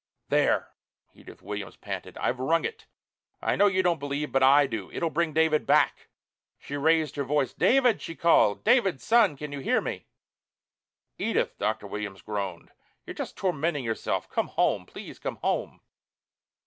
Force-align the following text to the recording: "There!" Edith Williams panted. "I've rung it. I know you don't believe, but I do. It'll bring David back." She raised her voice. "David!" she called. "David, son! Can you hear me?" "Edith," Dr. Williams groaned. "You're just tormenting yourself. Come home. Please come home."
"There!" 0.29 0.71
Edith 1.13 1.43
Williams 1.43 1.75
panted. 1.75 2.17
"I've 2.17 2.39
rung 2.39 2.65
it. 2.65 2.87
I 3.39 3.55
know 3.55 3.67
you 3.67 3.83
don't 3.83 3.99
believe, 3.99 4.31
but 4.31 4.41
I 4.41 4.65
do. 4.65 4.89
It'll 4.91 5.11
bring 5.11 5.31
David 5.31 5.67
back." 5.67 6.07
She 6.57 6.75
raised 6.75 7.17
her 7.17 7.23
voice. 7.23 7.53
"David!" 7.53 8.01
she 8.01 8.15
called. 8.15 8.63
"David, 8.63 8.99
son! 8.99 9.37
Can 9.37 9.51
you 9.51 9.59
hear 9.59 9.79
me?" 9.79 10.07
"Edith," 11.19 11.55
Dr. 11.59 11.85
Williams 11.85 12.23
groaned. 12.23 12.71
"You're 13.05 13.13
just 13.13 13.37
tormenting 13.37 13.83
yourself. 13.83 14.27
Come 14.27 14.47
home. 14.47 14.87
Please 14.87 15.19
come 15.19 15.35
home." 15.35 15.81